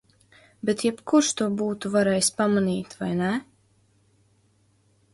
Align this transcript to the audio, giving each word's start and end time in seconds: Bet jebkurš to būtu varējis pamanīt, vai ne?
Bet 0.69 0.79
jebkurš 0.85 1.29
to 1.41 1.49
būtu 1.59 1.93
varējis 1.97 2.33
pamanīt, 2.41 2.99
vai 3.05 3.13
ne? 3.23 3.31